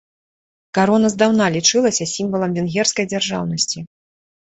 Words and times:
Карона 0.77 1.07
здаўна 1.15 1.45
лічылася 1.55 2.07
сімвалам 2.13 2.51
венгерскай 2.61 3.05
дзяржаўнасці. 3.13 3.85